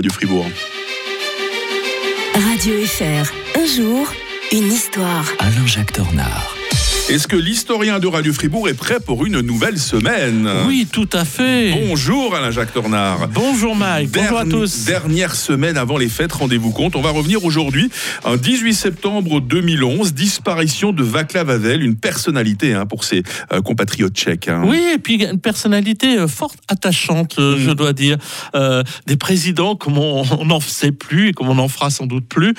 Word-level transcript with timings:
du 0.00 0.10
Fribourg. 0.10 0.46
Radio 2.34 2.74
FR, 2.86 3.32
un 3.58 3.66
jour, 3.66 4.12
une 4.52 4.72
histoire. 4.72 5.26
Alain-Jacques 5.38 5.92
Tornard. 5.92 6.59
Est-ce 7.10 7.26
que 7.26 7.34
l'historien 7.34 7.98
de 7.98 8.06
Radio 8.06 8.32
Fribourg 8.32 8.68
est 8.68 8.74
prêt 8.74 9.00
pour 9.04 9.26
une 9.26 9.40
nouvelle 9.40 9.78
semaine 9.80 10.48
Oui, 10.68 10.86
tout 10.90 11.08
à 11.12 11.24
fait. 11.24 11.72
Bonjour 11.72 12.36
Alain-Jacques 12.36 12.72
Tornard. 12.72 13.26
Bonjour 13.28 13.74
Mike, 13.74 14.12
bonjour 14.12 14.38
à 14.38 14.44
tous. 14.44 14.84
Dernière 14.84 15.34
semaine 15.34 15.76
avant 15.76 15.98
les 15.98 16.08
fêtes, 16.08 16.30
rendez-vous 16.32 16.70
compte. 16.70 16.94
On 16.94 17.00
va 17.00 17.10
revenir 17.10 17.44
aujourd'hui, 17.44 17.90
un 18.24 18.36
18 18.36 18.74
septembre 18.74 19.40
2011, 19.40 20.14
disparition 20.14 20.92
de 20.92 21.02
Václav 21.02 21.50
Havel, 21.50 21.82
une 21.82 21.96
personnalité 21.96 22.74
hein, 22.74 22.86
pour 22.86 23.02
ses 23.02 23.24
euh, 23.52 23.60
compatriotes 23.60 24.14
tchèques. 24.14 24.46
hein. 24.46 24.62
Oui, 24.64 24.80
et 24.94 24.98
puis 24.98 25.16
une 25.24 25.40
personnalité 25.40 26.16
euh, 26.16 26.28
forte, 26.28 26.58
attachante, 26.68 27.38
euh, 27.40 27.56
Mm. 27.56 27.58
je 27.58 27.70
dois 27.72 27.92
dire. 27.92 28.18
Euh, 28.54 28.84
des 29.08 29.16
présidents 29.16 29.74
comme 29.74 29.98
on 29.98 30.44
n'en 30.44 30.60
faisait 30.60 30.92
plus 30.92 31.30
et 31.30 31.32
comme 31.32 31.48
on 31.48 31.56
n'en 31.56 31.66
fera 31.66 31.90
sans 31.90 32.06
doute 32.06 32.26
plus. 32.28 32.54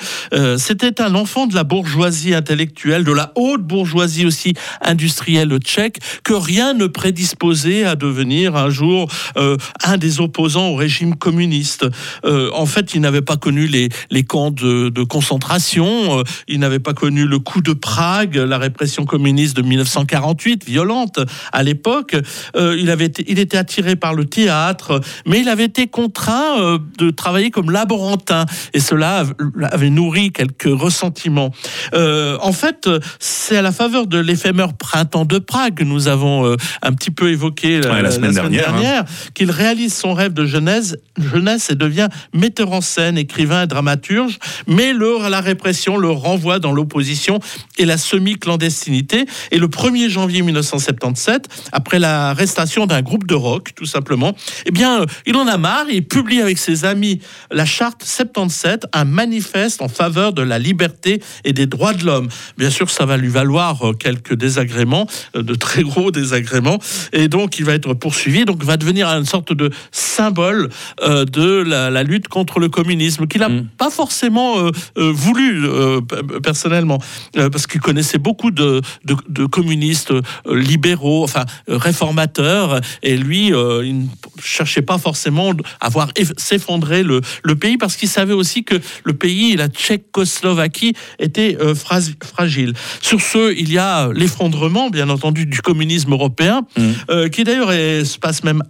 C'était 0.58 1.00
un 1.00 1.14
enfant 1.14 1.46
de 1.46 1.54
la 1.54 1.64
bourgeoisie 1.64 2.34
intellectuelle, 2.34 3.04
de 3.04 3.12
la 3.12 3.32
haute 3.36 3.62
bourgeoisie 3.62 4.26
aussi 4.26 4.41
industrielle 4.80 5.56
tchèque, 5.58 5.98
que 6.24 6.34
rien 6.34 6.74
ne 6.74 6.86
prédisposait 6.86 7.84
à 7.84 7.94
devenir 7.96 8.56
un 8.56 8.70
jour 8.70 9.10
euh, 9.36 9.56
un 9.84 9.96
des 9.96 10.20
opposants 10.20 10.68
au 10.68 10.74
régime 10.76 11.16
communiste. 11.16 11.86
Euh, 12.24 12.50
en 12.52 12.66
fait, 12.66 12.94
il 12.94 13.00
n'avait 13.00 13.22
pas 13.22 13.36
connu 13.36 13.66
les, 13.66 13.88
les 14.10 14.24
camps 14.24 14.50
de, 14.50 14.88
de 14.88 15.02
concentration, 15.04 16.18
euh, 16.18 16.22
il 16.48 16.60
n'avait 16.60 16.78
pas 16.78 16.94
connu 16.94 17.24
le 17.26 17.38
coup 17.38 17.60
de 17.62 17.72
Prague, 17.72 18.36
la 18.36 18.58
répression 18.58 19.04
communiste 19.04 19.56
de 19.56 19.62
1948, 19.62 20.64
violente 20.64 21.20
à 21.52 21.62
l'époque. 21.62 22.16
Il, 22.54 22.90
avait 22.90 23.12
il 23.26 23.38
était 23.38 23.56
attiré 23.56 23.96
par 23.96 24.14
le 24.14 24.24
théâtre, 24.24 25.00
mais 25.26 25.40
il 25.40 25.48
avait 25.48 25.64
été 25.64 25.86
contraint 25.86 26.78
de 26.98 27.10
travailler 27.10 27.50
comme 27.50 27.70
laborantin, 27.70 28.46
et 28.74 28.80
cela 28.80 29.18
av- 29.18 29.34
avait 29.70 29.90
nourri 29.90 30.32
quelques 30.32 30.68
ressentiments. 30.70 31.50
En 31.92 32.52
fait, 32.52 32.88
c'est 33.18 33.56
à 33.56 33.62
la 33.62 33.72
faveur 33.72 34.06
de 34.06 34.18
l'éphémère 34.32 34.72
printemps 34.72 35.26
de 35.26 35.38
Prague 35.38 35.74
que 35.74 35.84
nous 35.84 36.08
avons 36.08 36.46
euh, 36.46 36.56
un 36.80 36.92
petit 36.92 37.10
peu 37.10 37.30
évoqué 37.30 37.80
la, 37.80 37.92
Ouais, 37.92 38.02
la 38.02 38.10
semaine 38.10 38.32
dernière, 38.32 38.74
hein. 38.74 39.04
qu'il 39.34 39.50
réalise 39.50 39.92
son 39.92 40.14
rêve 40.14 40.32
de 40.32 40.46
jeunesse, 40.46 40.96
jeunesse 41.18 41.68
et 41.68 41.74
devient 41.74 42.08
metteur 42.32 42.72
en 42.72 42.80
scène, 42.80 43.18
écrivain 43.18 43.64
et 43.64 43.66
dramaturge, 43.66 44.38
mais 44.66 44.94
le, 44.94 45.28
la 45.28 45.42
répression 45.42 45.98
le 45.98 46.08
renvoie 46.10 46.58
dans 46.58 46.72
l'opposition 46.72 47.40
et 47.76 47.84
la 47.84 47.98
semi-clandestinité. 47.98 49.26
Et 49.50 49.58
le 49.58 49.68
1er 49.68 50.08
janvier 50.08 50.40
1977, 50.40 51.48
après 51.72 51.98
l'arrestation 51.98 52.86
d'un 52.86 53.02
groupe 53.02 53.26
de 53.26 53.34
rock, 53.34 53.72
tout 53.76 53.84
simplement, 53.84 54.34
eh 54.64 54.70
bien, 54.70 55.02
euh, 55.02 55.06
il 55.26 55.36
en 55.36 55.46
a 55.46 55.58
marre, 55.58 55.86
il 55.90 56.06
publie 56.06 56.40
avec 56.40 56.56
ses 56.56 56.86
amis 56.86 57.20
la 57.50 57.66
charte 57.66 58.02
77, 58.02 58.86
un 58.94 59.04
manifeste 59.04 59.82
en 59.82 59.88
faveur 59.88 60.32
de 60.32 60.40
la 60.40 60.58
liberté 60.58 61.22
et 61.44 61.52
des 61.52 61.66
droits 61.66 61.92
de 61.92 62.06
l'homme. 62.06 62.28
Bien 62.56 62.70
sûr, 62.70 62.88
ça 62.88 63.04
va 63.04 63.18
lui 63.18 63.28
valoir 63.28 63.90
euh, 63.90 63.92
quelques 64.22 64.38
désagréments, 64.38 65.06
euh, 65.36 65.42
de 65.42 65.54
très 65.54 65.82
gros 65.82 66.10
désagréments, 66.20 66.78
et 67.12 67.28
donc 67.28 67.58
il 67.58 67.64
va 67.64 67.74
être 67.74 67.94
poursuivi, 67.94 68.44
donc 68.44 68.62
va 68.64 68.76
devenir 68.76 69.08
une 69.08 69.24
sorte 69.26 69.52
de 69.52 69.70
symbole 69.90 70.70
euh, 71.02 71.24
de 71.24 71.62
la, 71.62 71.90
la 71.90 72.02
lutte 72.02 72.28
contre 72.28 72.58
le 72.60 72.68
communisme, 72.68 73.26
qu'il 73.26 73.40
n'a 73.40 73.48
Mm. 73.52 73.66
pas 73.76 73.90
forcément 73.90 74.58
euh, 74.60 74.70
voulu 74.96 75.66
euh, 75.66 76.00
personnellement, 76.42 76.98
parce 77.34 77.66
qu'il 77.66 77.80
connaissait 77.80 78.18
beaucoup 78.18 78.50
de, 78.50 78.80
de- 79.04 79.16
de 79.28 79.44
communistes 79.46 80.12
libéraux, 80.50 81.24
enfin 81.24 81.44
réformateurs, 81.68 82.80
et 83.02 83.16
lui, 83.16 83.48
il 83.48 83.98
ne 83.98 84.04
cherchait 84.40 84.82
pas 84.82 84.98
forcément 84.98 85.52
à 85.80 85.88
voir 85.88 86.08
eff- 86.14 86.32
s'effondrer 86.38 87.02
le, 87.02 87.20
le 87.44 87.54
pays, 87.56 87.76
parce 87.76 87.96
qu'il 87.96 88.08
savait 88.08 88.32
aussi 88.32 88.64
que 88.64 88.76
le 89.04 89.12
pays, 89.12 89.56
la 89.56 89.68
Tchécoslovaquie, 89.68 90.94
était 91.18 91.56
fragile. 91.74 92.72
Sur 93.00 93.20
ce, 93.20 93.52
il 93.54 93.70
y 93.72 93.78
a 93.78 94.01
l'effondrement, 94.08 94.90
bien 94.90 95.08
entendu, 95.08 95.46
du 95.46 95.60
communisme 95.60 96.12
européen, 96.12 96.62
Mm. 96.76 96.82
euh, 97.10 97.28
qui 97.28 97.44
d'ailleurs 97.44 97.70
se 97.70 98.18
passe 98.18 98.42
même 98.44 98.62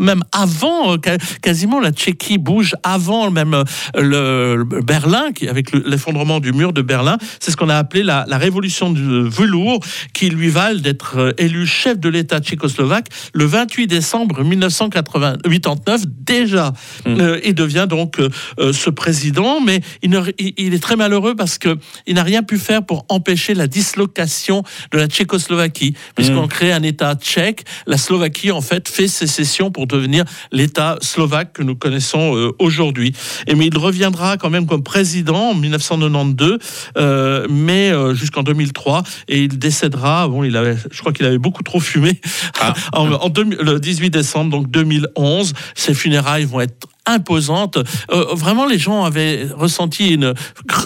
même 0.00 0.22
avant, 0.32 0.94
euh, 0.94 0.96
quasiment 1.40 1.78
la 1.80 1.92
Tchéquie 1.92 2.38
bouge 2.38 2.74
avant 2.82 3.30
même 3.30 3.54
euh, 3.54 3.64
le, 3.96 4.64
Berlin, 4.82 5.30
qui, 5.32 5.48
avec 5.48 5.70
le- 5.72 5.84
l'effondrement 5.86 6.40
du 6.40 6.52
mur 6.52 6.72
de 6.72 6.82
Berlin. 6.82 7.16
C'est 7.38 7.50
ce 7.52 7.56
qu'on 7.56 7.68
a 7.68 7.76
appelé 7.76 8.02
la, 8.02 8.24
la 8.28 8.38
révolution 8.38 8.90
du 8.90 9.02
velours, 9.28 9.78
qui 10.14 10.30
lui 10.30 10.48
valent 10.48 10.80
d'être 10.80 11.18
euh, 11.18 11.32
élu 11.38 11.66
chef 11.66 11.98
de 12.00 12.08
l'État 12.08 12.40
tchécoslovaque 12.40 13.06
le 13.34 13.44
28 13.44 13.86
décembre 13.86 14.42
1989 14.42 16.02
déjà. 16.08 16.72
Mm. 17.06 17.20
Euh, 17.20 17.40
il 17.44 17.54
devient 17.54 17.86
donc 17.88 18.18
euh, 18.18 18.28
euh, 18.58 18.72
ce 18.72 18.90
président, 18.90 19.60
mais 19.60 19.80
il, 20.02 20.10
ne- 20.10 20.22
il- 20.38 20.54
il 20.56 20.74
est 20.74 20.82
très 20.82 20.96
malheureux 20.96 21.34
parce 21.36 21.58
que 21.58 21.76
il 22.06 22.14
n'a 22.16 22.22
rien 22.24 22.42
pu 22.42 22.58
faire 22.58 22.84
pour 22.84 23.04
empêcher 23.08 23.54
la 23.54 23.66
dislocation 23.66 24.62
de 24.90 24.98
la 24.98 25.06
Tchécoslovaquie, 25.06 25.94
puisqu'on 26.16 26.46
Mm. 26.46 26.48
crée 26.48 26.72
un 26.72 26.82
État 26.82 27.14
tchèque. 27.14 27.64
La 27.86 27.96
Slovaquie, 27.96 28.50
en 28.50 28.60
fait, 28.60 28.88
fait 28.88 29.06
sécession 29.08 29.51
pour 29.70 29.86
devenir 29.86 30.24
l'État 30.52 30.96
slovaque 31.00 31.52
que 31.52 31.62
nous 31.62 31.76
connaissons 31.76 32.36
euh, 32.36 32.52
aujourd'hui. 32.58 33.12
Et 33.46 33.54
mais 33.54 33.66
il 33.66 33.76
reviendra 33.76 34.36
quand 34.36 34.50
même 34.50 34.66
comme 34.66 34.82
président 34.82 35.50
en 35.50 35.54
1992, 35.54 36.58
euh, 36.96 37.46
mais 37.50 37.90
euh, 37.90 38.14
jusqu'en 38.14 38.42
2003, 38.42 39.02
et 39.28 39.42
il 39.44 39.58
décédera. 39.58 40.28
Bon, 40.28 40.44
il 40.44 40.56
avait, 40.56 40.76
je 40.90 41.00
crois 41.00 41.12
qu'il 41.12 41.26
avait 41.26 41.38
beaucoup 41.38 41.62
trop 41.62 41.80
fumé 41.80 42.20
Ah. 42.60 42.74
en, 42.92 43.10
en 43.12 43.28
deux- 43.28 43.44
le 43.44 43.78
18 43.78 44.10
décembre 44.10 44.50
donc 44.50 44.70
2011. 44.70 45.52
Ses 45.74 45.94
funérailles 45.94 46.44
vont 46.44 46.60
être 46.60 46.86
imposantes. 47.06 47.78
Euh, 48.10 48.26
vraiment, 48.34 48.66
les 48.66 48.78
gens 48.78 49.04
avaient 49.04 49.46
ressenti 49.54 50.10
une 50.10 50.34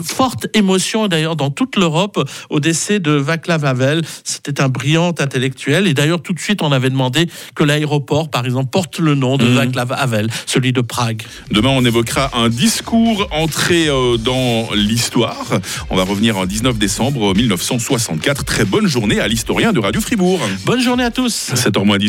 forte 0.05 0.47
émotion, 0.55 1.09
d'ailleurs, 1.09 1.37
dans 1.37 1.51
toute 1.51 1.77
l'Europe, 1.77 2.19
au 2.51 2.61
décès 2.61 3.01
de 3.01 3.11
Václav 3.13 3.65
Havel. 3.65 4.03
C'était 4.25 4.61
un 4.61 4.69
brillant 4.69 5.09
intellectuel. 5.19 5.87
Et 5.87 5.95
d'ailleurs, 5.95 6.23
tout 6.23 6.33
de 6.33 6.41
suite, 6.41 6.63
on 6.63 6.73
avait 6.73 6.91
demandé 6.91 7.29
que 7.55 7.65
l'aéroport, 7.65 8.31
par 8.31 8.45
exemple, 8.45 8.71
porte 8.71 8.99
le 8.99 9.15
nom 9.15 9.37
de 9.37 9.45
Mhm. 9.47 9.55
Václav 9.55 9.93
Havel, 9.93 10.29
celui 10.47 10.73
de 10.73 10.81
Prague. 10.81 11.23
Demain, 11.51 11.71
on 11.71 11.85
évoquera 11.85 12.31
un 12.35 12.49
discours 12.49 13.29
entré 13.33 13.89
euh, 13.89 14.17
dans 14.17 14.69
l'histoire. 14.75 15.47
On 15.91 15.97
va 15.97 16.05
revenir 16.05 16.37
en 16.37 16.47
19 16.47 16.79
décembre 16.79 17.35
1964. 17.35 18.45
Très 18.45 18.65
bonne 18.65 18.87
journée 18.87 19.21
à 19.21 19.29
l'historien 19.29 19.73
de 19.73 19.81
Radio 19.81 20.01
Fribourg. 20.01 20.41
Bonne 20.65 20.81
journée 20.81 21.05
à 21.05 21.11
tous. 21.11 21.51
7h 21.55 21.85
moins 21.85 21.99
10. 21.99 22.05